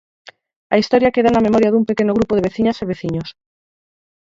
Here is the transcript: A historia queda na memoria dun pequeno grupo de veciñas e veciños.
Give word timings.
A 0.73 0.75
historia 0.81 1.13
queda 1.15 1.33
na 1.33 1.45
memoria 1.47 1.71
dun 1.71 1.87
pequeno 1.89 2.15
grupo 2.17 2.33
de 2.35 2.45
veciñas 2.47 2.77
e 2.83 2.89
veciños. 2.91 3.29